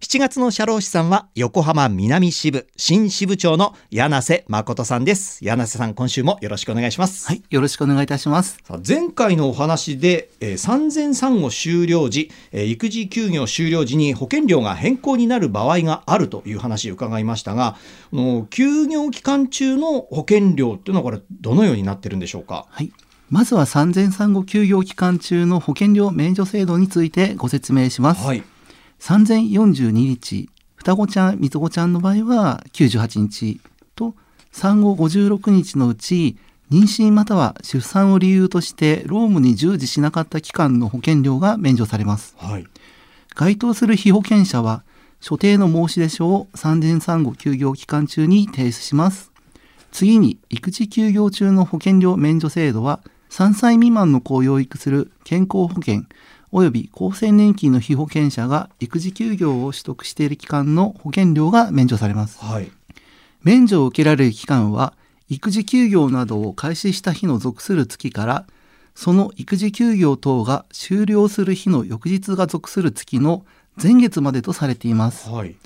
[0.00, 5.44] 7月の社労士さんは横浜南支部新支部長の柳瀬誠さんです。
[5.44, 7.26] 柳瀬さん、今週もよろしくお願いします。
[7.26, 8.56] はい、よろしくお願いいたします。
[8.64, 22.64] さあ前回のお話で、えー産前産後終了時、えー育児休業終了時に保険料が変更になる場合があるという話を伺いましたが、あの休業期間中の保険料っていうのはこれどのようになってるんでしょうか？
[22.70, 22.90] はい。
[23.28, 28.26] まずは産前産後休業期間中の保険料免除制度についてご説明します。
[28.26, 28.42] はい。
[29.00, 33.58] 産前42日、双子ちゃん、三つ子ちゃんの場合は98日
[33.96, 34.14] と、
[34.52, 36.36] 産後56日のうち、
[36.70, 42.34] 妊娠または出産を理由として労務に従事しなかった期間の保険料が免除されます。
[42.36, 42.66] はい。
[43.34, 44.84] 該当する被保険者は、
[45.20, 49.32] 所定の申出書を産前産後休業期間中に提出します。
[49.92, 56.04] 次に、育児休業中の保険料免除制度は、3歳未満の子を養育する健康保険
[56.52, 62.38] 及び厚生年金の被保険者が育児休業を取得している期間の保険料が免除されます。
[62.44, 62.70] はい。
[63.42, 64.94] 免除を受けられる期間は、
[65.28, 68.46] 育児休業などを開始した日の属する月から、
[68.94, 73.44] その育児休業等が終了する日の翌日が属する月の
[73.80, 75.28] 前月までとされています。
[75.30, 75.56] はい。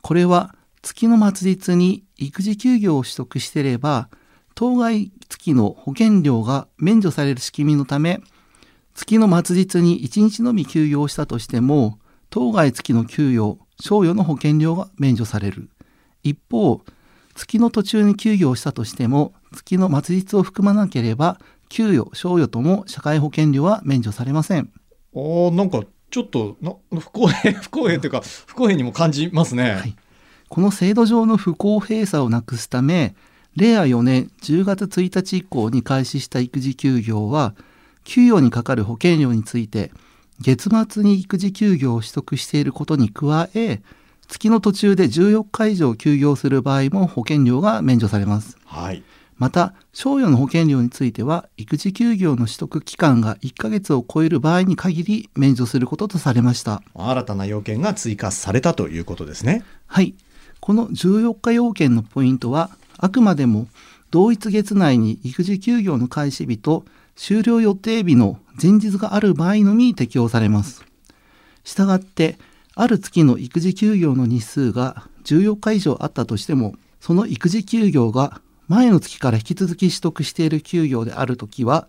[0.00, 4.08] これは月の末日に育児休業を取得していれば、
[4.54, 8.20] 当該月の保険料が免除される仕組みのため、
[8.94, 11.98] 月の末日に1日のみ休業したとしても、
[12.30, 15.70] 当該月の給与、賞与の保険料が免除される。
[16.22, 16.82] 一方、
[17.34, 24.70] 月の途中に休業したとしても、月の末日を含まなければ、給与、賞与とも社会保険料は免除されません。
[25.14, 29.72] あーなんかちょっとな不公平 不公平というか不公平にも感じますね。
[29.72, 29.96] はい
[30.52, 33.14] この制度上の不公平さをなくすため、
[33.56, 37.54] 令和4年10月1日以降に開始した育児休業は、
[38.04, 39.92] 給与にかかる保険料について、
[40.40, 43.80] 月末に育児休業を取得していることに加え、
[44.28, 48.56] 月の途中で14日以上休業する場合も保険料が免除されます。
[48.64, 49.02] はい。
[49.36, 56.82] また、賞与の保険料については、育児休業の取得期間が1ヶ月を超える場合に限り免除することとされました。
[56.94, 59.64] 新たな要件が追加されたということですね。
[59.86, 60.14] はい。
[60.60, 63.66] この14日要件のポイントは、あくまでも
[64.12, 66.84] 同一月内に育児休業の開始日と
[67.16, 70.84] 終了予定日の前日がある場合のみ適用されます。
[71.64, 72.36] したがって、
[72.74, 81.88] ある月の育児休業の日数が14日以上あったとしても、その育児休業が前の月から引き続き取得している休業であるときは、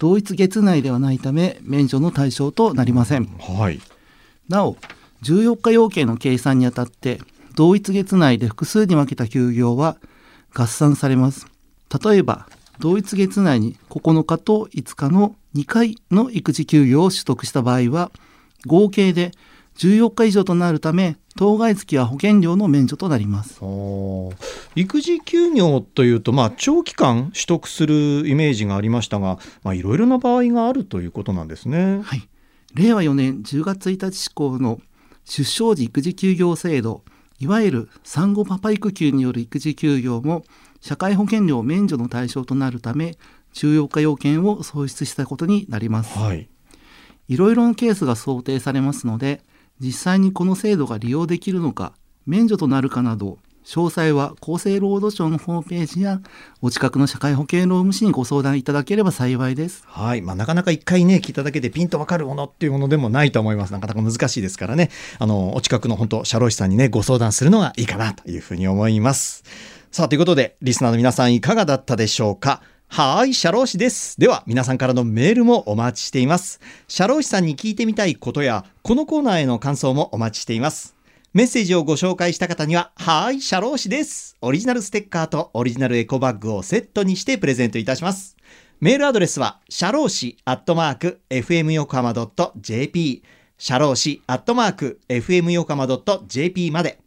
[0.00, 3.26] 同一月内ではないため免除の対象となりません。
[3.38, 3.80] はい。
[4.48, 4.76] なお、
[5.22, 7.20] 14日要件の計算にあたって、
[7.54, 9.96] 同一月内で複数に分けた休業は
[10.52, 11.51] 合算されます。
[12.00, 12.48] 例えば、
[12.78, 18.10] 同一月内に9日と5日の2回の育児休業を取得した場合は、
[18.66, 19.32] 合計で
[19.76, 23.60] 14日以上となるため、当該月は保険料の免除となります。
[24.74, 32.00] 育児休業というと、まあ、長期間取得するイメージがありましたが、まあ、いろいろな場合があるということなんですね。
[32.02, 32.28] はい。
[32.74, 34.80] 令和4年10月1日施行の
[35.24, 37.02] 出生時育児休業制度、
[37.38, 40.44] いわゆる産後パパ育休による育児休業も
[40.82, 43.16] 社会保険料免除の対象となるため、
[43.54, 46.18] 14日要件を創出したことになります。
[46.18, 46.48] はい。
[47.28, 49.42] いろいろなケースが想定されますので、
[49.78, 51.94] 実際にこの制度が利用できるのか、
[52.26, 56.20] 免除となるかなど、詳細は厚生労働省のホームページや
[56.60, 59.84] お近くの社会保険労務士にご相談いただければ幸いです。
[59.86, 60.22] はい。
[60.22, 63.72] まあ、なかなか一回ね、聞いただけでピンとわかるものっていうものでもないと思います。
[63.72, 64.90] なかなか難しいですからね。
[65.18, 69.44] あの、お近くの本当、社労士さんにね、ご相談するのがいいかなというふうに思います。
[69.90, 72.62] さあ、ということで、リスナーの皆さんいかがだったでしょうか？
[72.88, 74.20] はい、社労士です。
[74.20, 76.60] では、皆さんからのメールもお待ちしています。
[76.88, 80.94] 社労士さんに聞いてみたいことや、このコーナーへの感想もお待ちしています。
[81.34, 84.36] メッセージをご紹介した方には、はーい、社労士です。
[84.42, 88.36] オリジナルステッカーとオリジナルエコバッグをセットにしてプレゼントいたします。
[88.80, 92.12] メールアドレスは、シャローシアットマーク、fm 横浜
[92.60, 93.22] .jp、
[93.56, 95.86] シャローシアットマーク、fm 横浜
[96.26, 96.98] .jp まで。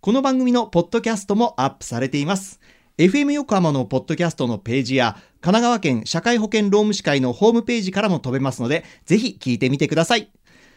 [0.00, 2.60] この番組のポッドキャストもアップされています。
[2.98, 10.30] FM 横浜のポッドキャストのページや、神奈川県社会保険労務士会のホームページからも飛べますので、ぜひ聞いてみてください。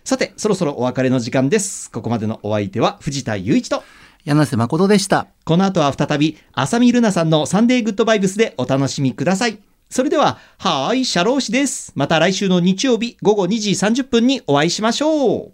[0.05, 1.89] さて、そろそろお別れの時間です。
[1.89, 3.83] ここまでのお相手は藤田雄一と、
[4.23, 5.25] 柳瀬誠でした。
[5.45, 9.57] この後は再び、浅見ルナさんのサンデーグッドバイブスでお楽しみください。
[9.89, 11.91] それでは、はーい、社労士です。
[11.95, 15.53] また来週の日曜日午後2時30分にお会いしましょう。